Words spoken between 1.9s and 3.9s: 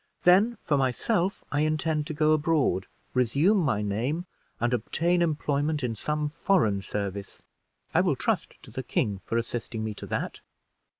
to go abroad, resume my